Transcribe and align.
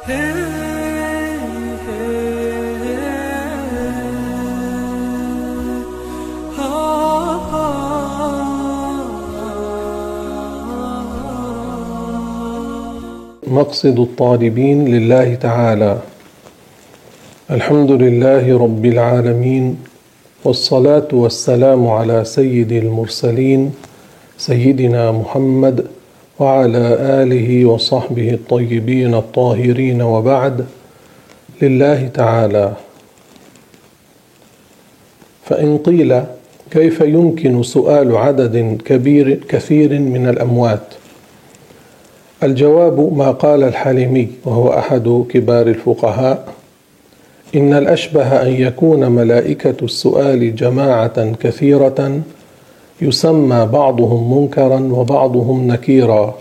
مقصد 0.00 0.12
الطالبين 13.98 14.88
لله 14.88 15.34
تعالى. 15.34 15.98
الحمد 17.50 17.90
لله 17.90 18.58
رب 18.58 18.84
العالمين 18.86 19.76
والصلاة 20.44 21.08
والسلام 21.12 21.88
على 21.88 22.24
سيد 22.24 22.72
المرسلين 22.72 23.72
سيدنا 24.38 25.12
محمد 25.12 25.99
وعلى 26.40 26.96
آله 27.22 27.64
وصحبه 27.64 28.30
الطيبين 28.30 29.14
الطاهرين 29.14 30.02
وبعد 30.02 30.66
لله 31.62 32.08
تعالى. 32.14 32.72
فإن 35.44 35.78
قيل 35.78 36.22
كيف 36.70 37.00
يمكن 37.00 37.62
سؤال 37.62 38.16
عدد 38.16 38.82
كبير 38.84 39.34
كثير 39.48 39.98
من 39.98 40.28
الأموات؟ 40.28 40.80
الجواب 42.42 43.16
ما 43.16 43.30
قال 43.30 43.62
الحليمي 43.62 44.28
وهو 44.44 44.78
أحد 44.78 45.24
كبار 45.28 45.66
الفقهاء 45.66 46.52
إن 47.54 47.74
الأشبه 47.74 48.42
أن 48.42 48.52
يكون 48.52 49.12
ملائكة 49.12 49.76
السؤال 49.82 50.56
جماعة 50.56 51.32
كثيرة 51.32 52.20
يسمى 53.02 53.66
بعضهم 53.72 54.38
منكرا 54.38 54.80
وبعضهم 54.92 55.66
نكيرا 55.66 56.34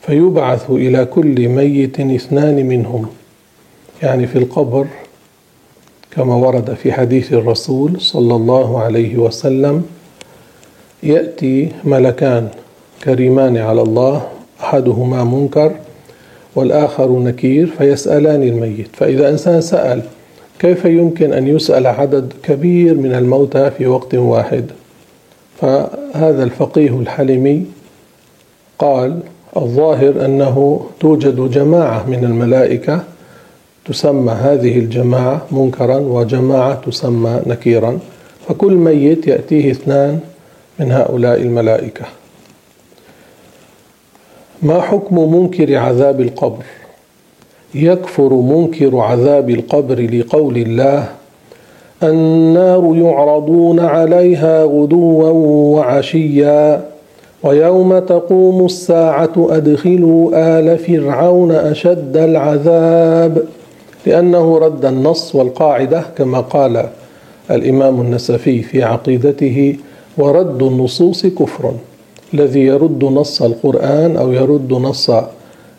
فيبعث 0.00 0.70
إلى 0.70 1.04
كل 1.04 1.48
ميت 1.48 2.00
اثنان 2.00 2.66
منهم. 2.66 3.06
يعني 4.02 4.26
في 4.26 4.38
القبر 4.38 4.86
كما 6.10 6.34
ورد 6.34 6.74
في 6.74 6.92
حديث 6.92 7.32
الرسول 7.32 8.00
صلى 8.00 8.34
الله 8.34 8.82
عليه 8.82 9.16
وسلم 9.16 9.84
يأتي 11.02 11.68
ملكان 11.84 12.48
كريمان 13.04 13.56
على 13.56 13.82
الله 13.82 14.22
أحدهما 14.60 15.24
منكر 15.24 15.72
والآخر 16.56 17.18
نكير 17.18 17.66
فيسألان 17.66 18.42
الميت. 18.42 18.88
فإذا 18.92 19.28
إنسان 19.28 19.60
سأل 19.60 20.02
كيف 20.58 20.84
يمكن 20.84 21.32
أن 21.32 21.48
يسأل 21.48 21.86
عدد 21.86 22.32
كبير 22.42 22.94
من 22.94 23.14
الموتى 23.14 23.70
في 23.70 23.86
وقت 23.86 24.14
واحد؟ 24.14 24.70
فهذا 25.62 26.44
الفقيه 26.44 26.98
الحلمي 27.00 27.66
قال 28.78 29.20
الظاهر 29.56 30.24
أنه 30.24 30.86
توجد 31.00 31.50
جماعة 31.50 32.06
من 32.06 32.24
الملائكة 32.24 33.04
تسمى 33.84 34.32
هذه 34.32 34.78
الجماعة 34.78 35.46
منكرا 35.50 35.96
وجماعة 35.96 36.74
تسمى 36.74 37.42
نكيرا 37.46 37.98
فكل 38.48 38.72
ميت 38.72 39.26
يأتيه 39.26 39.70
اثنان 39.70 40.20
من 40.78 40.92
هؤلاء 40.92 41.42
الملائكة. 41.42 42.04
ما 44.62 44.80
حكم 44.80 45.34
منكر 45.34 45.76
عذاب 45.76 46.20
القبر؟ 46.20 46.64
يكفر 47.74 48.34
منكر 48.34 48.96
عذاب 48.96 49.50
القبر 49.50 50.00
لقول 50.00 50.56
الله 50.56 51.08
النار 52.04 52.92
يعرضون 52.96 53.80
عليها 53.80 54.64
غدوا 54.64 55.30
وعشيا 55.74 56.84
ويوم 57.42 57.98
تقوم 57.98 58.64
الساعة 58.66 59.32
أدخلوا 59.36 60.30
آل 60.58 60.78
فرعون 60.78 61.50
أشد 61.50 62.16
العذاب 62.16 63.42
لأنه 64.06 64.58
رد 64.58 64.84
النص 64.84 65.34
والقاعدة 65.34 66.02
كما 66.16 66.40
قال 66.40 66.88
الإمام 67.50 68.00
النسفي 68.00 68.62
في 68.62 68.82
عقيدته 68.82 69.76
ورد 70.18 70.62
النصوص 70.62 71.26
كفر 71.26 71.72
الذي 72.34 72.60
يرد 72.60 73.04
نص 73.04 73.42
القرآن 73.42 74.16
أو 74.16 74.32
يرد 74.32 74.72
نص 74.72 75.10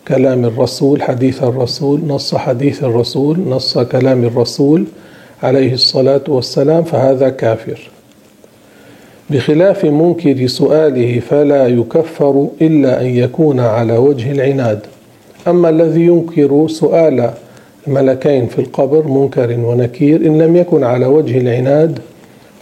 كلام 0.08 0.46
الرسول 0.46 1.02
حديث 1.02 1.44
الرسول 1.44 2.02
نص 2.08 2.36
حديث 2.36 2.84
الرسول 2.84 3.40
نص 3.50 3.78
كلام 3.78 4.24
الرسول 4.24 4.86
عليه 5.44 5.74
الصلاة 5.74 6.22
والسلام 6.28 6.84
فهذا 6.84 7.30
كافر. 7.30 7.90
بخلاف 9.30 9.86
منكر 9.86 10.48
سؤاله 10.48 11.20
فلا 11.20 11.68
يكفر 11.68 12.48
إلا 12.62 13.02
أن 13.02 13.06
يكون 13.06 13.60
على 13.60 13.98
وجه 13.98 14.32
العناد. 14.32 14.80
أما 15.48 15.70
الذي 15.70 16.02
ينكر 16.02 16.68
سؤال 16.68 17.34
الملكين 17.88 18.48
في 18.48 18.60
القبر 18.60 19.08
منكر 19.08 19.60
ونكير 19.60 20.16
إن 20.16 20.42
لم 20.42 20.56
يكن 20.56 20.84
على 20.84 21.06
وجه 21.06 21.38
العناد 21.38 22.00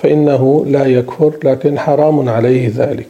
فإنه 0.03 0.65
لا 0.67 0.85
يكفر 0.85 1.33
لكن 1.43 1.79
حرام 1.79 2.29
عليه 2.29 2.71
ذلك. 2.75 3.09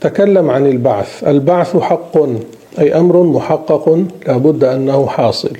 تكلم 0.00 0.50
عن 0.50 0.66
البعث. 0.66 1.24
البعث 1.24 1.76
حق 1.76 2.18
أي 2.78 2.94
أمر 2.94 3.22
محقق 3.22 4.04
لا 4.26 4.36
بد 4.36 4.64
أنه 4.64 5.06
حاصل 5.06 5.56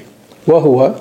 وهو 0.46 0.92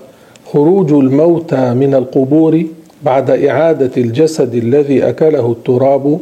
خروج 0.54 0.92
الموتى 0.94 1.74
من 1.74 1.96
القبور 1.96 2.64
بعد 3.04 3.30
إعادة 3.30 3.92
الجسد 3.98 4.56
الذي 4.56 5.10
أكله 5.10 5.52
التراب 5.52 6.20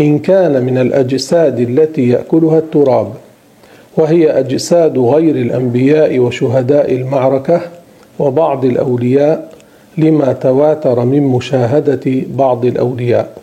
إن 0.00 0.18
كان 0.18 0.64
من 0.64 0.78
الأجساد 0.78 1.60
التي 1.60 2.08
يأكلها 2.08 2.58
التراب 2.58 3.08
وهي 3.96 4.30
أجساد 4.30 4.98
غير 4.98 5.36
الأنبياء 5.36 6.18
وشهداء 6.18 6.92
المعركة 6.94 7.60
وبعض 8.18 8.64
الأولياء 8.64 9.52
لما 9.98 10.32
تواتر 10.32 11.04
من 11.04 11.22
مشاهدة 11.22 12.22
بعض 12.36 12.64
الأولياء. 12.64 13.38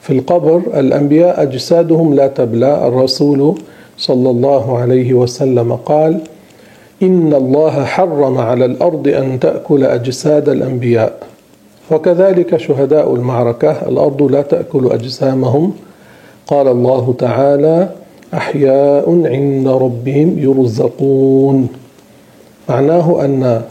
في 0.00 0.12
القبر 0.12 0.62
الأنبياء 0.80 1.42
أجسادهم 1.42 2.14
لا 2.14 2.26
تبلى 2.26 2.88
الرسول 2.88 3.58
صلى 3.98 4.30
الله 4.30 4.78
عليه 4.78 5.14
وسلم 5.14 5.72
قال 5.72 6.20
إن 7.02 7.34
الله 7.34 7.84
حرم 7.84 8.38
على 8.38 8.64
الأرض 8.64 9.08
أن 9.08 9.40
تأكل 9.40 9.84
أجساد 9.84 10.48
الأنبياء. 10.48 11.18
وكذلك 11.90 12.56
شهداء 12.56 13.14
المعركة. 13.14 13.70
الأرض 13.70 14.22
لا 14.22 14.42
تأكل 14.42 14.92
أجسامهم. 14.92 15.72
قال 16.46 16.68
الله 16.68 17.14
تعالى 17.18 17.88
أحياء 18.34 19.26
عند 19.26 19.68
ربهم 19.68 20.38
يرزقون. 20.38 21.68
معناه 22.68 23.24
أن 23.24 23.62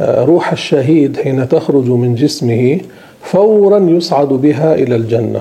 روح 0.00 0.52
الشهيد 0.52 1.16
حين 1.16 1.48
تخرج 1.48 1.88
من 1.88 2.14
جسمه 2.14 2.80
فورا 3.22 3.78
يصعد 3.78 4.28
بها 4.28 4.74
إلى 4.74 4.96
الجنة. 4.96 5.40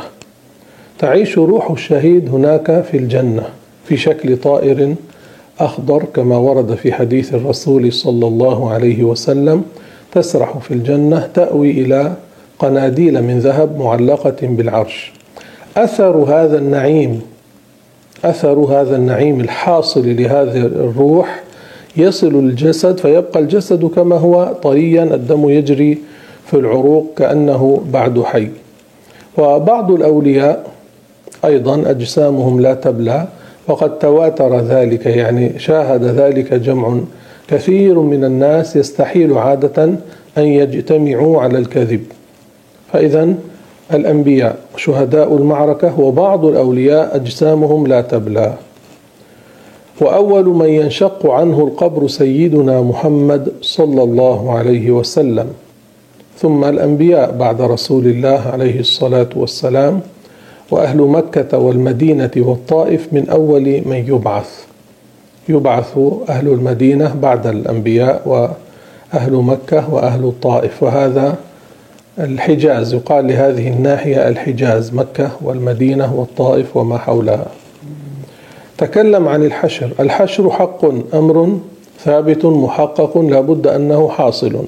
تعيش 0.99 1.37
روح 1.37 1.71
الشهيد 1.71 2.29
هناك 2.29 2.83
في 2.91 2.97
الجنة 2.97 3.43
في 3.85 3.97
شكل 3.97 4.37
طائر 4.37 4.95
أخضر 5.65 6.03
كما 6.13 6.37
ورد 6.37 6.75
في 6.75 6.93
حديث 6.93 7.33
الرسول 7.33 7.93
صلى 7.93 8.27
الله 8.27 8.71
عليه 8.71 9.03
وسلم 9.03 9.63
تسرح 10.11 10.57
في 10.57 10.73
الجنة 10.73 11.29
تأوي 11.33 11.71
إلى 11.71 12.13
قناديل 12.59 13.21
من 13.23 13.39
ذهب 13.39 13.79
معلقة 13.79 14.35
بالعرش. 14.41 15.11
أثر 15.77 16.17
هذا 16.17 16.57
النعيم 16.57 17.21
أثر 18.25 18.59
هذا 18.59 18.95
النعيم 18.95 19.39
الحاصل 19.39 20.15
لهذه 20.15 20.57
الروح 20.57 21.43
يصل 21.97 22.35
الجسد 22.35 22.97
فيبقى 22.97 23.39
الجسد 23.39 23.85
كما 23.85 24.15
هو 24.15 24.53
طريا 24.63 25.03
الدم 25.03 25.49
يجري 25.49 25.97
في 26.45 26.53
العروق 26.53 27.13
كأنه 27.17 27.81
بعد 27.93 28.21
حي. 28.23 28.47
وبعض 29.37 29.91
الأولياء 29.91 30.71
أيضا 31.45 31.89
أجسامهم 31.89 32.61
لا 32.61 32.73
تبلى 32.73 33.27
وقد 33.71 33.99
تواتر 33.99 34.59
ذلك 34.59 35.05
يعني 35.05 35.59
شاهد 35.59 36.03
ذلك 36.03 36.53
جمع 36.53 36.99
كثير 37.47 37.99
من 37.99 38.23
الناس 38.23 38.75
يستحيل 38.75 39.33
عادة 39.37 39.83
أن 40.37 40.43
يجتمعوا 40.43 41.41
على 41.41 41.57
الكذب. 41.57 42.03
فإذا 42.93 43.33
الأنبياء 43.93 44.55
شهداء 44.77 45.37
المعركة 45.37 45.99
وبعض 45.99 46.45
الأولياء 46.45 47.15
أجسامهم 47.15 47.87
لا 47.87 48.01
تبلى. 48.01 48.53
وأول 50.01 50.45
من 50.45 50.69
ينشق 50.69 51.31
عنه 51.31 51.59
القبر 51.59 52.07
سيدنا 52.07 52.81
محمد 52.81 53.51
صلى 53.61 54.03
الله 54.03 54.57
عليه 54.57 54.91
وسلم. 54.91 55.47
ثم 56.37 56.63
الأنبياء 56.63 57.31
بعد 57.37 57.61
رسول 57.61 58.05
الله 58.05 58.41
عليه 58.53 58.79
الصلاة 58.79 59.29
والسلام. 59.35 60.01
وأهل 60.71 60.97
مكة 60.97 61.57
والمدينة 61.57 62.31
والطائف 62.37 63.07
من 63.11 63.29
أول 63.29 63.81
من 63.85 64.05
يبعث. 64.07 64.65
يبعث 65.49 65.99
أهل 66.29 66.47
المدينة 66.47 67.15
بعد 67.21 67.47
الأنبياء 67.47 68.21
وأهل 68.25 69.33
مكة 69.33 69.93
وأهل 69.93 70.23
الطائف. 70.23 70.83
وهذا 70.83 71.35
الحجاز 72.19 72.93
يقال 72.93 73.27
لهذه 73.27 73.67
الناحية 73.67 74.27
الحجاز 74.27 74.93
مكة 74.93 75.31
والمدينة 75.41 76.15
والطائف 76.15 76.77
وما 76.77 76.97
حولها. 76.97 77.47
تكلم 78.77 79.27
عن 79.27 79.43
الحشر. 79.43 79.91
الحشر 79.99 80.49
حق 80.49 80.85
أمر 81.13 81.57
ثابت 81.99 82.45
محقق 82.45 83.17
لا 83.17 83.41
بد 83.41 83.67
أنه 83.67 84.09
حاصل. 84.09 84.63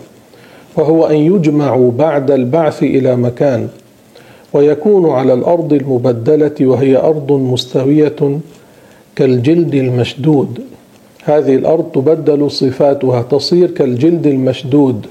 وهو 0.76 1.06
أن 1.06 1.16
يجمع 1.16 1.90
بعد 1.98 2.32
البعث 2.32 2.84
إلى 2.84 3.16
مكان. 3.16 3.68
ويكون 4.54 5.10
على 5.10 5.34
الأرض 5.34 5.74
المبدلة 5.74 6.56
وهي 6.62 6.98
أرض 6.98 7.32
مستوية 7.32 8.40
كالجلد 9.16 9.76
المشدود. 9.76 10.60
هذه 11.24 11.56
الأرض 11.56 11.84
تبدل 11.94 12.52
صفاتها 12.52 13.22
تصير 13.22 13.72
كالجلد 13.72 14.28
المشدود. 14.28 15.06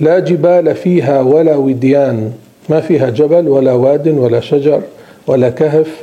لا 0.00 0.18
جبال 0.18 0.74
فيها 0.74 1.20
ولا 1.20 1.56
وديان 1.56 2.32
ما 2.68 2.80
فيها 2.80 3.10
جبل 3.10 3.48
ولا 3.48 3.72
واد 3.72 4.08
ولا 4.08 4.40
شجر 4.40 4.82
ولا 5.26 5.50
كهف. 5.50 6.00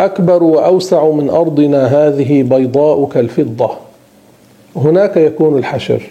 أكبر 0.00 0.42
وأوسع 0.42 1.10
من 1.10 1.30
أرضنا 1.30 1.86
هذه 1.86 2.42
بيضاء 2.42 3.06
كالفضة. 3.06 3.70
هناك 4.76 5.16
يكون 5.16 5.58
الحشر. 5.58 6.02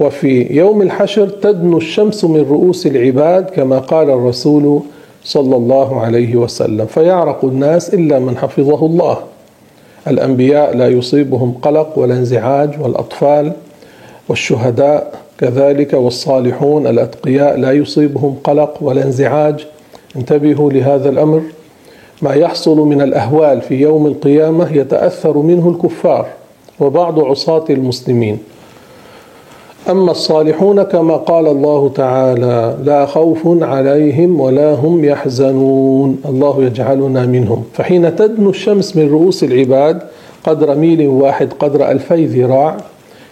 وفي 0.00 0.56
يوم 0.56 0.82
الحشر 0.82 1.28
تدنو 1.28 1.76
الشمس 1.76 2.24
من 2.24 2.46
رؤوس 2.50 2.86
العباد 2.86 3.50
كما 3.50 3.78
قال 3.78 4.10
الرسول 4.10 4.80
صلى 5.24 5.56
الله 5.56 6.00
عليه 6.00 6.36
وسلم 6.36 6.86
فيعرق 6.86 7.44
الناس 7.44 7.94
إلا 7.94 8.18
من 8.18 8.36
حفظه 8.36 8.86
الله. 8.86 9.18
الأنبياء 10.08 10.76
لا 10.76 10.88
يصيبهم 10.88 11.54
قلق 11.62 11.98
ولا 11.98 12.14
انزعاج 12.14 12.70
والأطفال 12.80 13.52
والشهداء 14.28 15.14
كذلك 15.38 15.92
والصالحون 15.92 16.86
الأتقياء 16.86 17.56
لا 17.56 17.72
يصيبهم 17.72 18.36
قلق 18.44 18.78
ولا 18.80 19.04
انزعاج. 19.04 19.66
انتبهوا 20.16 20.72
لهذا 20.72 21.08
الأمر. 21.08 21.42
ما 22.22 22.34
يحصل 22.34 22.76
من 22.76 23.00
الأهوال 23.02 23.60
في 23.60 23.74
يوم 23.74 24.06
القيامة 24.06 24.76
يتأثر 24.76 25.38
منه 25.38 25.68
الكفار 25.68 26.26
وبعض 26.80 27.20
عصاة 27.20 27.64
المسلمين. 27.70 28.38
أما 29.90 30.10
الصالحون 30.10 30.82
كما 30.82 31.16
قال 31.16 31.46
الله 31.46 31.88
تعالى 31.94 32.76
لا 32.84 33.06
خوف 33.06 33.38
عليهم 33.46 34.40
ولا 34.40 34.74
هم 34.74 35.04
يحزنون. 35.04 36.22
الله 36.24 36.64
يجعلنا 36.64 37.26
منهم. 37.26 37.64
فحين 37.74 38.16
تدنو 38.16 38.50
الشمس 38.50 38.96
من 38.96 39.10
رؤوس 39.10 39.44
العباد 39.44 40.02
قدر 40.44 40.74
ميل 40.74 41.08
واحد 41.08 41.52
قدر 41.58 41.90
ألفي 41.90 42.26
ذراع 42.26 42.76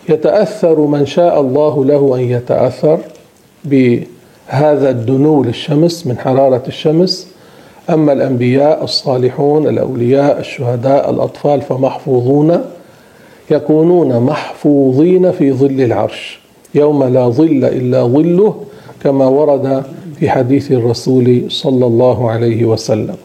يتأثر 0.09 0.81
من 0.81 1.07
شاء 1.07 1.41
الله 1.41 1.85
له 1.85 2.17
أن 2.17 2.21
يتأثر 2.21 2.99
بهذا 3.65 4.91
الدنو 4.91 5.43
للشمس 5.43 6.07
من 6.07 6.19
حرارة 6.19 6.63
الشمس. 6.69 7.29
أما 7.91 8.13
الأنبياء 8.13 8.85
الصالحون 8.85 9.67
الأولياء 9.67 10.41
الشهداء 10.41 11.11
الأطفال 11.11 11.63
فمحفوظون 11.63 12.61
يكونون 13.51 14.21
محفوظين 14.21 15.31
في 15.31 15.53
ظل 15.53 15.81
العرش 15.81 16.41
يوم 16.75 17.05
لا 17.05 17.29
ظل 17.29 17.65
إلا 17.65 18.05
ظله 18.07 18.55
كما 19.03 19.27
ورد 19.27 19.83
في 20.19 20.31
حديث 20.31 20.73
الرسول 20.73 21.45
صلى 21.49 21.87
الله 21.87 22.31
عليه 22.31 22.65
وسلم. 22.65 23.17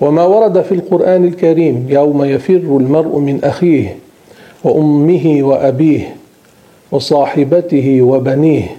وما 0.00 0.24
ورد 0.24 0.62
في 0.62 0.72
القرآن 0.72 1.24
الكريم 1.24 1.86
يوم 1.88 2.24
يفر 2.24 2.54
المرء 2.80 3.18
من 3.18 3.44
أخيه 3.44 3.96
وأمه 4.64 5.38
وأبيه 5.42 6.16
وصاحبته 6.92 8.02
وبنيه. 8.02 8.76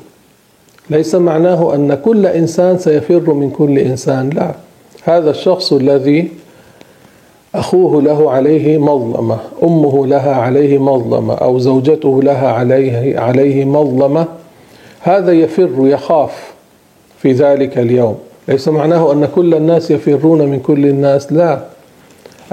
ليس 0.89 1.15
معناه 1.15 1.75
أن 1.75 1.93
كل 1.93 2.25
إنسان 2.25 2.77
سيفر 2.77 3.33
من 3.33 3.49
كل 3.49 3.79
إنسان 3.79 4.29
لا. 4.29 4.51
هذا 5.03 5.29
الشخص 5.29 5.73
الذي 5.73 6.27
أخوه 7.55 8.01
له 8.01 8.31
عليه 8.31 8.77
مظلمة 8.77 9.37
أمه 9.63 10.07
لها 10.07 10.35
عليه 10.35 10.77
مظلمة 10.77 11.33
أو 11.33 11.59
زوجته 11.59 12.23
لها 12.23 12.47
عليه 12.47 13.19
عليه 13.19 13.65
مظلمة. 13.65 14.25
هذا 15.01 15.31
يفر 15.31 15.69
يخاف 15.79 16.53
في 17.17 17.31
ذلك 17.31 17.77
اليوم. 17.77 18.15
ليس 18.47 18.67
معناه 18.67 19.13
أن 19.13 19.27
كل 19.35 19.53
الناس 19.53 19.91
يفرون 19.91 20.41
من 20.41 20.59
كل 20.59 20.85
الناس 20.85 21.33
لا. 21.33 21.59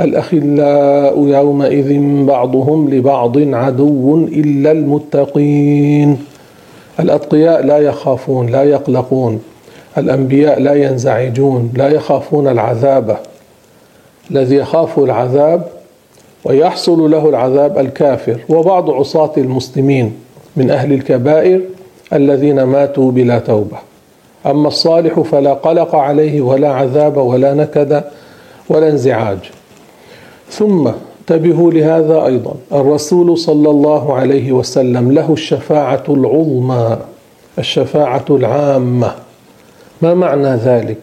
الأخلاء 0.00 1.26
يومئذ 1.26 2.00
بعضهم 2.24 2.90
لبعض 2.90 3.38
عدو 3.38 4.16
إلا 4.16 4.72
المتقين. 4.72 6.18
الأتقياء 7.00 7.66
لا 7.66 7.78
يخافون 7.78 8.46
لا 8.46 8.62
يقلقون. 8.64 9.40
الأنبياء 9.98 10.60
لا 10.60 10.74
ينزعجون 10.74 11.72
لا 11.76 11.88
يخافون 11.88 12.48
العذاب. 12.48 13.18
الذي 14.30 14.56
يخاف 14.56 14.98
العذاب 14.98 15.66
ويحصل 16.44 17.10
له 17.10 17.28
العذاب 17.28 17.78
الكافر. 17.78 18.38
وبعض 18.48 18.90
عصاة 18.90 19.32
المسلمين 19.36 20.14
من 20.56 20.70
أهل 20.70 20.92
الكبائر 20.92 21.60
الذين 22.12 22.62
ماتوا 22.62 23.10
بلا 23.10 23.38
توبة. 23.38 23.76
أما 24.46 24.68
الصالح 24.68 25.20
فلا 25.20 25.52
قلق 25.52 25.94
عليه 25.94 26.40
ولا 26.40 26.68
عذاب 26.68 27.16
ولا 27.16 27.54
نكد 27.54 28.04
ولا 28.68 28.88
انزعاج. 28.88 29.38
ثم 30.50 30.90
انتبهوا 31.20 31.70
لهذا 31.70 32.26
أيضا. 32.26 32.54
الرسول 32.72 33.38
صلى 33.38 33.70
الله 33.70 34.14
عليه 34.14 34.52
وسلم 34.52 35.12
له 35.12 35.32
الشفاعة 35.32 36.04
العظمى 36.08 36.98
الشفاعة 37.58 38.24
العامة. 38.30 39.14
ما 40.02 40.14
معنى 40.14 40.48
ذلك؟ 40.48 40.98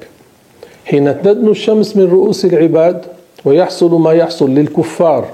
حين 0.86 1.22
تدنو 1.22 1.52
الشمس 1.52 1.98
من 1.98 2.12
رؤوس 2.12 2.46
العباد 2.46 3.06
ويحصل 3.46 3.92
ما 4.02 4.12
يحصل 4.12 4.50
للكفار 4.50 5.26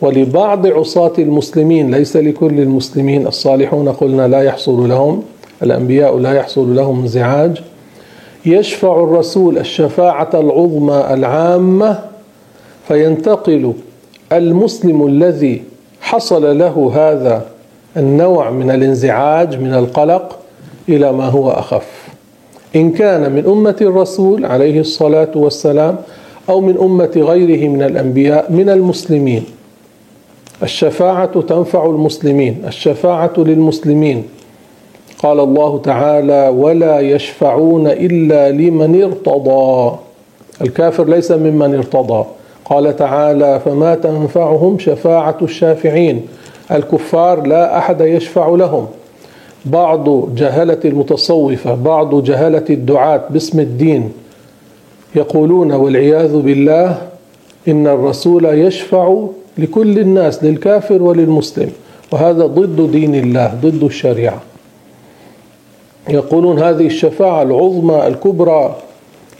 ولبعض 0.00 0.66
عصاة 0.66 1.12
المسلمين 1.18 1.90
ليس 1.90 2.16
لكل 2.16 2.60
المسلمين 2.60 3.26
الصالحون 3.26 3.88
قلنا 3.88 4.28
لا 4.28 4.42
يحصل 4.42 4.88
لهم 4.88 5.22
الأنبياء 5.62 6.18
لا 6.18 6.32
يحصل 6.32 6.76
لهم 6.76 7.00
انزعاج 7.00 7.62
يشفع 8.46 9.04
الرسول 9.04 9.58
الشفاعة 9.58 10.30
العظمى 10.34 11.06
العامة 11.10 11.98
فينتقل 12.88 13.72
المسلم 14.32 15.06
الذي 15.06 15.62
حصل 16.00 16.58
له 16.58 16.92
هذا 16.94 17.46
النوع 17.96 18.50
من 18.50 18.70
الانزعاج 18.70 19.60
من 19.60 19.74
القلق 19.74 20.38
إلى 20.88 21.12
ما 21.12 21.24
هو 21.24 21.50
أخف. 21.50 22.08
إن 22.76 22.90
كان 22.90 23.32
من 23.32 23.46
أمة 23.46 23.76
الرسول 23.80 24.44
عليه 24.44 24.80
الصلاة 24.80 25.30
والسلام 25.34 25.96
أو 26.48 26.60
من 26.60 26.78
أمة 26.78 27.12
غيره 27.16 27.68
من 27.68 27.82
الأنبياء 27.82 28.52
من 28.52 28.68
المسلمين. 28.68 29.44
الشفاعة 30.62 31.40
تنفع 31.40 31.86
المسلمين 31.86 32.62
الشفاعة 32.66 33.32
للمسلمين. 33.38 34.24
قال 35.18 35.40
الله 35.40 35.78
تعالى 35.78 36.48
ولا 36.48 37.00
يشفعون 37.00 37.86
إلا 37.86 38.50
لمن 38.50 39.02
ارتضى. 39.02 39.96
الكافر 40.60 41.04
ليس 41.04 41.30
ممن 41.32 41.74
ارتضى. 41.74 42.24
قال 42.64 42.96
تعالى 42.96 43.60
فما 43.64 43.94
تنفعهم 43.94 44.78
شفاعة 44.78 45.36
الشافعين. 45.42 46.26
الكفار 46.72 47.46
لا 47.46 47.78
أحد 47.78 48.00
يشفع 48.00 48.48
لهم. 48.48 48.86
بعض 49.64 50.34
جهلة 50.34 50.78
المتصوفة 50.84 51.74
بعض 51.74 52.24
جهلة 52.24 52.64
الدعاة 52.70 53.22
باسم 53.30 53.60
الدين. 53.60 54.12
يقولون 55.14 55.72
والعياذ 55.72 56.36
بالله 56.36 56.98
إن 57.68 57.86
الرسول 57.86 58.44
يشفع 58.44 59.26
لكل 59.58 59.98
الناس 59.98 60.44
للكافر 60.44 61.02
وللمسلم. 61.02 61.70
وهذا 62.12 62.46
ضد 62.46 62.90
دين 62.90 63.14
الله 63.14 63.54
ضد 63.62 63.82
الشريعة. 63.82 64.40
يقولون 66.08 66.58
هذه 66.58 66.86
الشفاعة 66.86 67.42
العظمى 67.42 68.06
الكبرى 68.06 68.76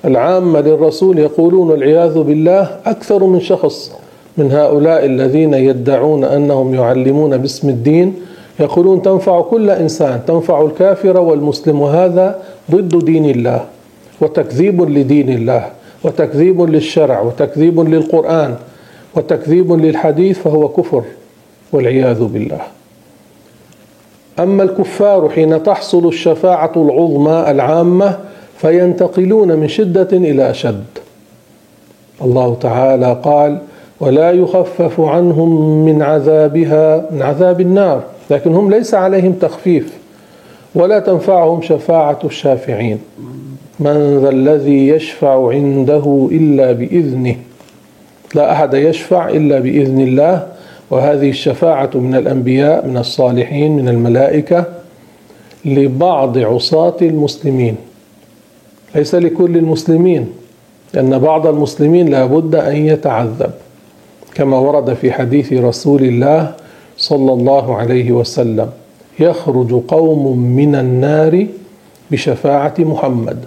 العامة 0.05 0.61
للرسول 0.61 1.19
يقولون 1.19 1.71
والعياذ 1.71 2.19
بالله 2.19 2.69
أكثر 2.87 3.25
من 3.25 3.41
شخص 3.41 3.93
من 4.37 4.53
هؤلاء 4.53 5.07
الذين 5.07 5.55
يدعون 5.55 6.25
أنهم 6.25 6.75
يعلمون 6.75 7.37
باسم 7.37 7.69
الدين. 7.69 8.15
يقولون 8.61 9.03
تنفع 9.03 9.41
كل 9.41 9.71
إنسان 9.71 10.21
تنفع 10.27 10.63
الكافر 10.63 11.21
والمسلم 11.21 11.81
وهذا 11.81 12.39
ضد 12.71 13.05
دين 13.05 13.31
الله. 13.31 13.65
وتكذيب 14.21 14.83
لدين 14.83 15.29
الله 15.29 15.71
وتكذيب 16.05 16.63
للشرع 16.63 17.21
وتكذيب 17.21 17.81
للقرآن 17.81 18.55
وتكذيب 19.15 19.73
للحديث 19.73 20.39
فهو 20.39 20.69
كفر 20.69 21.03
والعياذ 21.73 22.25
بالله. 22.25 22.61
أما 24.39 24.63
الكفار 24.63 25.29
حين 25.29 25.63
تحصل 25.63 26.09
الشفاعة 26.09 26.73
العظمى 26.77 27.51
العامة 27.51 28.19
فينتقلون 28.59 29.53
من 29.53 29.69
شدة 29.69 30.09
إلى 30.13 30.51
أشد. 30.51 30.85
الله 32.23 32.57
تعالى 32.61 33.21
قال 33.25 33.59
ولا 34.01 34.31
يخفف 34.31 35.01
عنهم 35.01 35.85
من 35.85 36.03
عذابها 36.03 37.09
من 37.11 37.23
عذاب 37.23 37.61
النار. 37.61 38.03
لكن 38.31 38.55
هم 38.55 38.71
ليس 38.71 38.95
عليهم 38.95 39.33
تخفيف 39.33 39.99
ولا 40.75 40.99
تنفعهم 40.99 41.63
شفاعة 41.63 42.19
الشافعين. 42.25 42.99
من 43.81 44.19
ذا 44.23 44.29
الذي 44.29 44.89
يشفع 44.89 45.49
عنده 45.51 46.29
إلا 46.33 46.73
بإذنه. 46.73 47.37
لا 48.35 48.53
أحد 48.53 48.75
يشفع 48.75 49.29
إلا 49.29 49.59
بإذن 49.59 50.01
الله 50.01 50.47
وهذه 50.91 51.31
الشفاعة 51.31 51.91
من 51.95 52.15
الأنبياء 52.15 52.87
من 52.87 52.97
الصالحين 52.97 53.77
من 53.77 53.89
الملائكة 53.89 54.65
لبعض 55.65 56.39
عصاة 56.39 56.97
المسلمين. 57.03 57.77
ليس 58.95 59.15
لكل 59.15 59.57
المسلمين 59.57 60.29
لأن 60.95 61.19
بعض 61.19 61.47
المسلمين 61.47 62.09
لا 62.09 62.27
بد 62.27 62.55
أن 62.55 62.77
يتعذب 62.77 63.51
كما 64.35 64.59
ورد 64.59 64.95
في 64.95 65.13
حديث 65.13 65.53
رسول 65.53 66.03
الله 66.03 66.55
صلى 66.97 67.33
الله 67.33 67.77
عليه 67.77 68.13
وسلم 68.13 68.71
يخرج 69.21 69.83
قوم 69.89 70.39
من 70.39 70.75
النار 70.75 71.47
بشفاعة 72.11 72.75
محمد. 72.79 73.39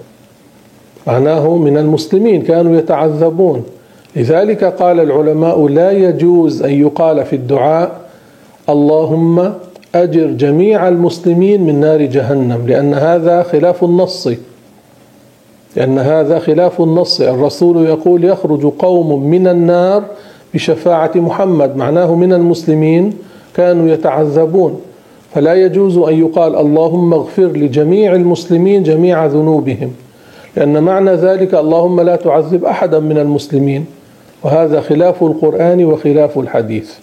معناه 1.08 1.56
من 1.56 1.78
المسلمين 1.78 2.42
كانوا 2.42 2.78
يتعذبون. 2.78 3.64
لذلك 4.16 4.64
قال 4.64 5.00
العلماء 5.00 5.68
لا 5.68 5.92
يجوز 5.92 6.64
أن 6.64 6.72
يقال 6.72 7.26
في 7.26 7.36
الدعاء 7.36 7.92
اللهم 8.70 9.54
أجر 9.96 10.28
جميع 10.28 10.88
المسلمين 10.88 11.66
من 11.66 11.80
نار 11.80 12.02
جهنم 12.02 12.68
لأن 12.68 12.94
هذا 12.94 13.44
خلاف 13.44 13.84
النص. 13.84 14.30
لأن 15.76 16.00
هذا 16.00 16.40
خلاف 16.40 16.82
النص. 16.82 17.22
الرسول 17.22 17.86
يقول 17.86 18.24
يخرج 18.24 18.66
قوم 18.80 19.30
من 19.30 19.48
النار 19.48 20.04
بشفاعة 20.54 21.12
محمد 21.16 21.76
معناه 21.76 22.16
من 22.16 22.34
المسلمين 22.34 23.14
كانوا 23.56 23.90
يتعذبون. 23.90 24.82
فلا 25.34 25.54
يجوز 25.54 25.98
أن 25.98 26.20
يقال 26.20 26.56
اللهم 26.56 27.14
اغفر 27.14 27.48
لجميع 27.48 28.16
المسلمين 28.16 28.84
جميع 28.84 29.26
ذنوبهم. 29.26 29.92
لأن 30.58 30.84
معنى 30.84 31.12
ذلك 31.12 31.54
اللهم 31.54 32.02
لا 32.02 32.16
تعذب 32.16 32.66
أحدا 32.66 33.00
من 33.00 33.18
المسلمين 33.18 33.86
وهذا 34.44 34.82
خلاف 34.82 35.24
القرآن 35.24 35.86
وخلاف 35.86 36.38
الحديث. 36.40 36.94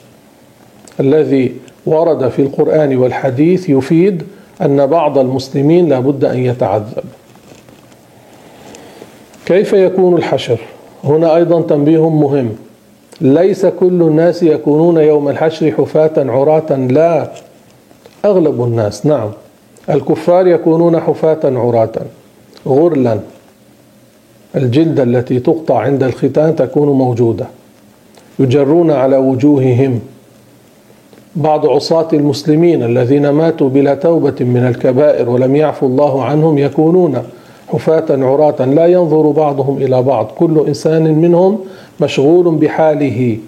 الذي 1.00 1.54
ورد 1.86 2.28
في 2.28 2.42
القرآن 2.42 2.96
والحديث 2.96 3.68
يفيد 3.68 4.22
أن 4.62 4.86
بعض 4.86 5.18
المسلمين 5.18 5.88
لا 5.88 5.98
بد 6.00 6.24
أن 6.24 6.38
يتعذب. 6.38 7.04
كيف 9.46 9.72
يكون 9.72 10.16
الحشر؟ 10.16 10.58
هنا 11.04 11.36
أيضا 11.36 11.60
تنبيه 11.62 12.08
مهم. 12.08 12.50
ليس 13.20 13.66
كل 13.66 14.02
الناس 14.02 14.42
يكونون 14.42 14.96
يوم 14.96 15.28
الحشر 15.28 15.70
حفاة 15.70 16.12
عراة 16.16 16.72
لا. 16.76 17.30
أغلب 18.24 18.62
الناس 18.64 19.06
نعم. 19.06 19.30
الكفار 19.90 20.46
يكونون 20.46 21.00
حفاة 21.00 21.40
عراة 21.44 21.92
غرلا. 22.66 23.20
الجلد 24.56 25.00
التي 25.00 25.40
تقطع 25.40 25.78
عند 25.78 26.02
الختان 26.02 26.56
تكون 26.56 26.88
موجودة. 26.88 27.46
يجرون 28.38 28.90
على 28.90 29.16
وجوههم. 29.16 30.00
بعض 31.36 31.66
عصاة 31.66 32.08
المسلمين 32.12 32.82
الذين 32.82 33.28
ماتوا 33.28 33.68
بلا 33.68 33.94
توبة 33.94 34.34
من 34.40 34.66
الكبائر 34.68 35.30
ولم 35.30 35.56
يعفو 35.56 35.86
الله 35.86 36.24
عنهم 36.24 36.58
يكونون 36.58 37.22
حفاة 37.68 38.04
عراة 38.10 38.64
لا 38.64 38.86
ينظر 38.86 39.30
بعضهم 39.30 39.76
إلى 39.76 40.02
بعض. 40.02 40.26
كل 40.26 40.64
إنسان 40.68 41.18
منهم 41.18 41.58
مشغول 42.00 42.54
بحاله. 42.54 43.38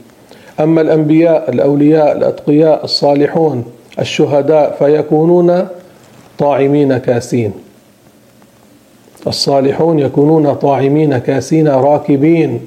أما 0.61 0.81
الأنبياء 0.81 1.51
الأولياء 1.51 2.17
الأتقياء 2.17 2.85
الصالحون 2.85 3.65
الشهداء 3.99 4.77
فيكونون 4.79 5.67
طاعمين 6.39 6.99
كاسين. 6.99 7.53
الصالحون 9.27 9.99
يكونون 9.99 10.55
طاعمين 10.55 11.19
كاسين 11.19 11.69
راكبين. 11.69 12.61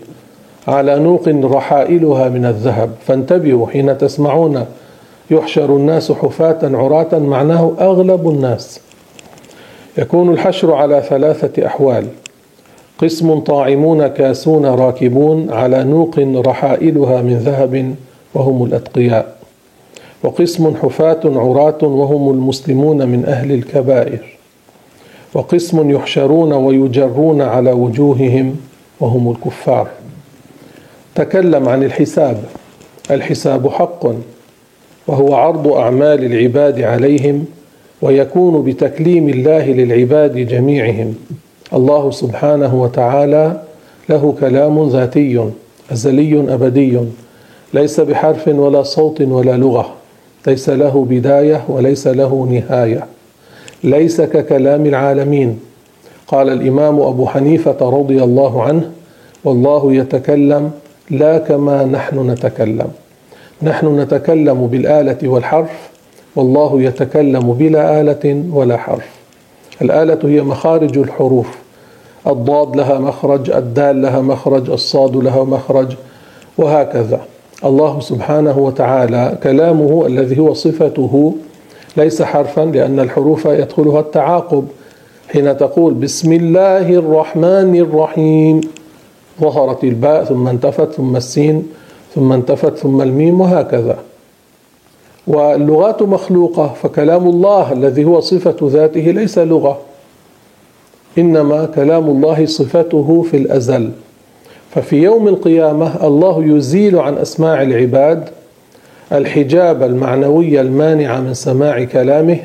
على 0.67 0.99
نوق 0.99 1.27
رحائلها 1.27 2.29
من 2.29 2.45
الذهب. 2.45 2.91
فانتبهوا 3.07 3.67
حين 3.67 3.97
تسمعون. 3.97 4.65
يحشر 5.31 5.75
الناس 5.75 6.11
حفاة 6.11 6.59
عراة 6.63 7.19
معناه 7.19 7.71
أغلب 7.79 8.29
الناس. 8.29 8.79
يكون 9.97 10.33
الحشر 10.33 10.73
على 10.73 11.03
ثلاثة 11.09 11.65
أحوال. 11.65 12.05
قسم 12.97 13.39
طاعمون 13.39 14.07
كاسون 14.07 14.65
راكبون. 14.65 15.49
على 15.49 15.83
نوق 15.83 16.19
رحائلها 16.19 17.21
من 17.21 17.37
ذهب 17.37 17.95
وهم 18.33 18.63
الأتقياء. 18.63 19.35
وقسم 20.23 20.75
حفاة 20.81 21.19
عراة 21.25 21.77
وهم 21.81 22.29
المسلمون 22.29 23.07
من 23.07 23.25
أهل 23.25 23.51
الكبائر. 23.51 24.38
وقسم 25.33 25.91
يحشرون 25.91 26.53
ويجرون 26.53 27.41
على 27.41 27.71
وجوههم 27.71 28.55
وهم 29.00 29.31
الكفار. 29.31 29.88
تكلم 31.15 31.69
عن 31.69 31.83
الحساب. 31.83 32.43
الحساب 33.12 33.67
حق 33.67 34.05
وهو 35.07 35.36
عرض 35.36 35.67
أعمال 35.67 36.25
العباد 36.25 36.81
عليهم 36.81 37.45
ويكون 38.01 38.63
بتكليم 38.65 39.29
الله 39.29 39.71
للعباد 39.71 40.38
جميعهم. 40.38 41.15
الله 41.74 42.12
سبحانه 42.12 42.81
وتعالى 42.81 43.62
له 44.09 44.36
كلام 44.39 44.89
ذاتي 44.89 45.50
أزلي 45.91 46.53
أبدي. 46.53 47.00
ليس 47.74 48.00
بحرف 48.00 48.48
ولا 48.48 48.83
صوت 48.83 49.21
ولا 49.21 49.57
لغة. 49.57 49.93
ليس 50.48 50.69
له 50.69 51.05
بداية 51.09 51.65
وليس 51.67 52.07
له 52.07 52.48
نهاية. 52.51 53.18
ليس 53.83 54.21
ككلام 54.21 54.86
العالمين. 54.86 55.59
قال 56.27 56.50
الإمام 56.50 57.01
أبو 57.01 57.27
حنيفة 57.27 57.77
رضي 57.81 58.24
الله 58.24 58.63
عنه 58.63 58.91
والله 59.43 59.93
يتكلم 59.93 60.71
لا 61.09 61.38
كما 61.38 61.86
نحن 61.86 62.29
نتكلم. 62.31 62.88
نحن 63.63 64.00
نتكلم 64.00 64.67
بالآلة 64.67 65.17
والحرف 65.29 65.89
والله 66.36 66.81
يتكلم 66.81 67.53
بلا 67.53 68.01
آلة 68.01 68.43
ولا 68.53 68.77
حرف. 68.77 69.09
الآلة 69.81 70.19
هي 70.24 70.41
مخارج 70.41 70.98
الحروف. 70.98 71.48
الضاد 72.27 72.75
لها 72.75 73.00
مخرج 73.00 73.51
الدال 73.51 74.01
لها 74.01 74.21
مخرج 74.21 74.69
الصاد 74.69 75.15
لها 75.15 75.43
مخرج 75.43 75.95
وهكذا. 76.57 77.21
الله 77.65 78.00
سبحانه 78.00 78.57
وتعالى 78.57 79.38
كلامه 79.43 80.05
الذي 80.07 80.39
هو 80.39 80.53
صفته 80.53 81.36
ليس 81.98 82.22
حرفا 82.22 82.62
لأن 82.62 83.00
الحروف 83.00 83.46
يدخلها 83.46 84.00
التعاقب 84.00 84.67
حين 85.29 85.58
تقول 85.58 85.93
بسم 85.93 86.34
الله 86.34 86.89
الرحمن 86.93 87.75
الرحيم. 87.75 88.62
ظهرت 89.41 89.84
الباء 89.84 90.24
ثم 90.24 90.48
انتفت 90.48 90.91
ثم 90.91 91.15
السين 91.15 91.67
ثم 92.15 92.31
انتفت 92.31 92.77
ثم 92.77 93.01
الميم 93.01 93.41
وهكذا. 93.41 93.98
واللغات 95.27 96.01
مخلوقة 96.01 96.74
فكلام 96.81 97.27
الله 97.27 97.74
الذي 97.74 98.05
هو 98.05 98.19
صفة 98.19 98.55
ذاته 98.63 99.01
ليس 99.01 99.38
لغة. 99.38 99.77
إنما 101.17 101.65
كلام 101.65 102.10
الله 102.10 102.46
صفته 102.46 103.25
في 103.31 103.38
الأزل. 103.38 103.91
ففي 104.69 104.96
يوم 104.96 105.27
القيامة 105.27 106.08
الله 106.08 106.43
يزيل 106.46 107.00
عن 107.00 107.17
أسماع 107.17 107.62
العباد 107.62 108.29
الحجاب 109.11 109.83
المعنوي 109.83 110.61
المانع 110.61 111.19
من 111.19 111.33
سماع 111.33 111.83
كلامه 111.83 112.37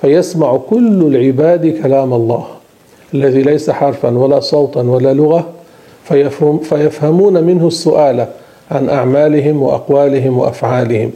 فيسمع 0.00 0.56
كل 0.56 1.16
العباد 1.16 1.66
كلام 1.82 2.14
الله 2.14 2.46
الذي 3.14 3.42
ليس 3.42 3.70
حرفا 3.70 4.18
ولا 4.18 4.40
صوتا 4.40 4.80
ولا 4.80 5.14
لغة 5.14 5.46
فيفهم 6.04 6.58
فيفهمون 6.58 7.44
منه 7.44 7.66
السؤال 7.66 8.26
عن 8.70 8.88
أعمالهم 8.88 9.62
وأقوالهم 9.62 10.38
وأفعالهم. 10.38 11.10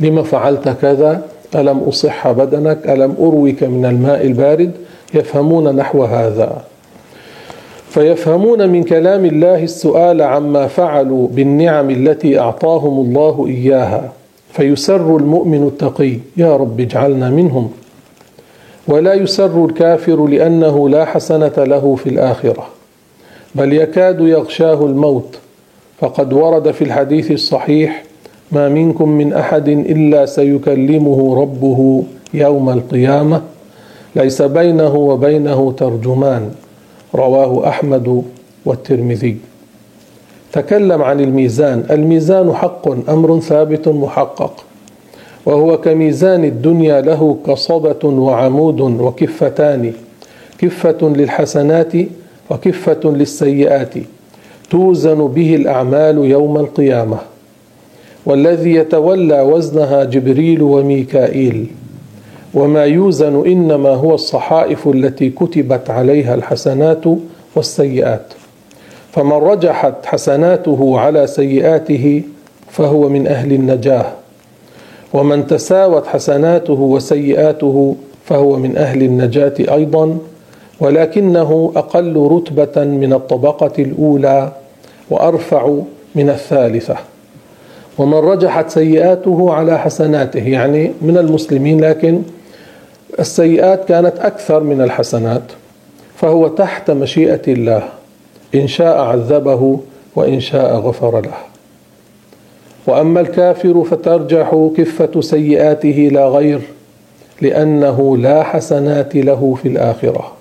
لما 0.00 0.22
فعلت 0.22 0.68
كذا؟ 0.68 1.22
ألم 1.54 1.78
أصح 1.78 2.30
بدنك؟ 2.30 2.78
ألم 2.90 3.14
أروك 3.18 3.62
من 3.62 3.86
الماء 3.86 4.26
البارد؟ 4.26 4.70
يفهمون 5.14 5.76
نحو 5.76 6.04
هذا. 6.04 6.62
فيفهمون 7.88 8.68
من 8.68 8.82
كلام 8.82 9.24
الله 9.24 9.62
السؤال 9.62 10.22
عما 10.22 10.66
فعلوا 10.66 11.28
بالنعم 11.28 11.90
التي 11.90 12.38
أعطاهم 12.38 13.00
الله 13.00 13.46
إياها. 13.48 14.12
فيسر 14.52 15.16
المؤمن 15.16 15.66
التقي 15.66 16.16
يا 16.36 16.56
رب 16.56 16.80
اجعلنا 16.80 17.30
منهم. 17.30 17.70
ولا 18.88 19.14
يسر 19.14 19.64
الكافر 19.64 20.26
لأنه 20.26 20.88
لا 20.88 21.04
حسنة 21.04 21.52
له 21.58 21.94
في 21.94 22.08
الآخرة. 22.08 22.66
بل 23.54 23.72
يكاد 23.72 24.20
يغشاه 24.20 24.86
الموت. 24.86 25.38
فقد 26.00 26.32
ورد 26.32 26.70
في 26.70 26.84
الحديث 26.84 27.30
الصحيح 27.30 28.02
ما 28.52 28.68
منكم 28.68 29.08
من 29.08 29.32
أحد 29.32 29.68
إلا 29.68 30.26
سيكلمه 30.26 31.40
ربه 31.40 32.04
يوم 32.34 32.70
القيامة. 32.70 33.42
ليس 34.16 34.42
بينه 34.42 34.94
وبينه 34.94 35.74
ترجمان. 35.78 36.50
رواه 37.16 37.68
أحمد 37.68 38.22
والترمذي. 38.64 39.36
تكلم 40.52 41.02
عن 41.02 41.20
الميزان. 41.20 41.84
الميزان 41.90 42.54
حق 42.54 43.10
أمر 43.10 43.40
ثابت 43.40 43.88
محقق. 43.88 44.64
وهو 45.46 45.80
كميزان 45.80 46.44
الدنيا 46.44 47.00
له 47.00 47.36
كصبة 47.46 48.04
وعمود 48.04 48.80
وكفتان. 48.80 49.92
كفة 50.58 50.98
للحسنات 51.02 51.92
وكفة 52.50 53.00
للسيئات. 53.04 53.94
توزن 54.70 55.26
به 55.26 55.54
الأعمال 55.54 56.18
يوم 56.18 56.56
القيامة. 56.56 57.18
والذي 58.26 58.74
يتولى 58.74 59.40
وزنها 59.40 60.04
جبريل 60.04 60.62
وميكائيل. 60.62 61.66
وما 62.56 62.84
يوزن 62.84 63.46
إنما 63.46 63.88
هو 63.90 64.14
الصحائف 64.14 64.88
التي 64.88 65.30
كتبت 65.30 65.90
عليها 65.90 66.34
الحسنات 66.34 67.04
والسيئات. 67.56 68.26
فمن 69.12 69.32
رجحت 69.32 70.06
حسناته 70.06 70.98
على 70.98 71.26
سيئاته 71.26 72.22
فهو 72.70 73.08
من 73.08 73.26
أهل 73.26 73.52
النجاه 73.52 74.06
ومن 75.12 75.46
تساوت 75.46 76.06
حسناته 76.06 76.72
وسيئاته 76.72 77.96
فهو 78.24 78.56
من 78.56 78.76
أهل 78.76 79.02
النجاة 79.02 79.54
أيضا. 79.58 80.18
ولكنه 80.80 81.72
أقل 81.76 82.28
رتبة 82.32 82.84
من 82.84 83.12
الطبقة 83.12 83.72
الأولى 83.78 84.52
وأرفع 85.10 85.74
من 86.14 86.30
الثالثة. 86.30 86.96
ومن 87.98 88.18
رجحت 88.18 88.70
سيئاته 88.70 89.52
على 89.52 89.78
حسناته 89.78 90.48
يعني 90.48 90.92
من 91.02 91.18
المسلمين 91.18 91.80
لكن 91.80 92.22
السيئات 93.18 93.84
كانت 93.84 94.18
أكثر 94.18 94.62
من 94.62 94.80
الحسنات 94.80 95.42
فهو 96.16 96.48
تحت 96.48 96.90
مشيئة 96.90 97.42
الله 97.48 97.82
إن 98.54 98.66
شاء 98.66 98.98
عذبه 98.98 99.80
وإن 100.16 100.40
شاء 100.40 100.76
غفر 100.76 101.20
له. 101.20 101.34
وأما 102.86 103.20
الكافر 103.20 103.84
فترجح 103.84 104.70
كفة 104.76 105.20
سيئاته 105.20 106.08
لا 106.12 106.26
غير 106.28 106.60
لأنه 107.40 108.16
لا 108.16 108.42
حسنات 108.42 109.16
له 109.16 109.58
في 109.62 109.68
الآخرة 109.68 110.32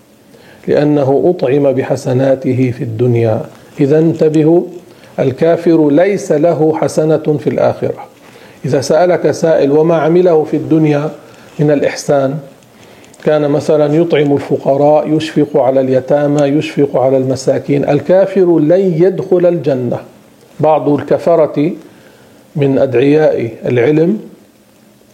لأنه 0.68 1.24
أطعم 1.26 1.72
بحسناته 1.72 2.74
في 2.78 2.84
الدنيا. 2.84 3.42
إذا 3.80 4.00
انتبهوا 4.00 4.62
الكافر 5.20 5.90
ليس 5.90 6.32
له 6.32 6.78
حسنة 6.78 7.38
في 7.40 7.50
الآخرة. 7.50 8.06
إذا 8.66 8.82
سألك 8.82 9.32
سائل 9.32 9.72
وما 9.72 9.96
عمله 9.96 10.44
في 10.44 10.58
الدنيا 10.58 11.10
من 11.60 11.72
الإحسان؟ 11.72 12.38
كان 13.26 13.50
مثلا 13.52 13.96
يطعم 13.96 14.34
الفقراء 14.34 15.14
يشفق 15.14 15.58
على 15.58 15.82
اليتامى 15.82 16.42
يشفق 16.42 16.98
على 16.98 17.18
المساكين. 17.18 17.90
الكافر 17.90 18.60
لن 18.60 18.94
يدخل 19.04 19.46
الجنة. 19.46 19.98
بعض 20.60 20.90
الكفرة 20.90 21.72
من 22.56 22.78
أدعياء 22.78 23.50
العلم 23.66 24.20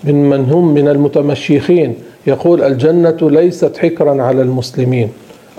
من 0.03 0.29
من 0.29 0.45
هم 0.51 0.73
من 0.73 0.87
المتمشيخين 0.87 1.95
يقول 2.27 2.63
الجنة 2.63 3.17
ليست 3.21 3.77
حكرا 3.77 4.23
على 4.23 4.41
المسلمين. 4.41 5.09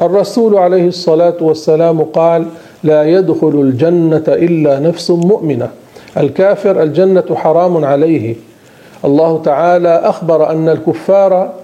الرسول 0.03 0.57
عليه 0.57 0.87
الصلاة 0.89 1.37
والسلام 1.41 2.03
قال 2.03 2.47
لا 2.85 3.05
يدخل 3.05 3.61
الجنة 3.61 4.25
إلا 4.29 4.79
نفس 4.79 5.11
مؤمنة. 5.11 5.69
الكافر 6.17 6.83
الجنة 6.83 7.35
حرام 7.35 7.85
عليه. 7.85 8.35
الله 9.05 9.43
تعالى 9.43 9.89
أخبر 9.89 10.51
أن 10.51 10.69
الكفار 10.69 11.62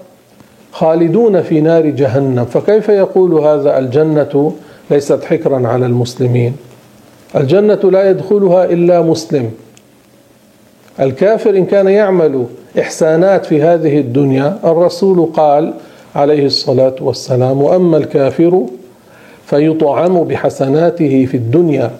خالدون 0.71 1.41
في 1.41 1.61
نار 1.61 1.85
جهنم. 1.85 2.45
فكيف 2.45 2.89
يقول 2.89 3.33
هذا 3.33 3.77
الجنة 3.79 4.53
ليست 4.91 5.23
حكرا 5.23 5.67
على 5.67 5.85
المسلمين؟ 5.85 6.55
الجنة 7.35 7.79
لا 7.91 8.09
يدخلها 8.09 8.65
إلا 8.65 9.01
مسلم. 9.01 9.51
الكافر 10.99 11.49
إن 11.49 11.65
كان 11.65 11.87
يعمل 11.87 12.45
إحسانات 12.79 13.45
في 13.45 13.61
هذه 13.61 13.99
الدنيا 13.99 14.59
الرسول 14.65 15.25
قال 15.33 15.73
عليه 16.15 16.45
الصلاة 16.45 16.95
والسلام 17.01 17.61
وأما 17.61 17.97
الكافر 17.97 18.65
فيطعم 19.45 20.23
بحسناته 20.23 21.25
في 21.25 21.37
الدنيا 21.37 21.91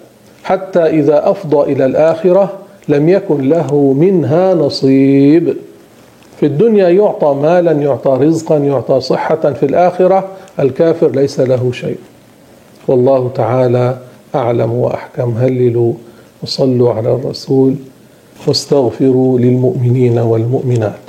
حتى 0.43 0.79
إذا 0.79 1.29
أفضى 1.29 1.73
إلى 1.73 1.85
الآخرة 1.85 2.53
لم 2.87 3.09
يكن 3.09 3.49
له 3.49 3.93
منها 3.93 4.53
نصيب. 4.53 5.55
في 6.39 6.45
الدنيا 6.45 6.89
يعطى 6.89 7.35
مالا 7.41 7.71
يعطى 7.71 8.17
رزقا 8.25 8.57
يعطى 8.57 9.01
صحة 9.01 9.53
في 9.53 9.65
الآخرة 9.65 10.27
الكافر 10.59 11.11
ليس 11.11 11.39
له 11.39 11.71
شيء. 11.71 11.97
والله 12.87 13.31
تعالى 13.35 13.97
أعلم 14.35 14.73
وأحكم. 14.73 15.33
هللوا 15.37 15.93
وصلوا 16.43 16.93
على 16.93 17.13
الرسول 17.13 17.75
واستغفروا 18.47 19.39
للمؤمنين 19.39 20.19
والمؤمنات. 20.19 21.08